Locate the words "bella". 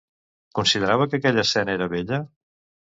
1.97-2.23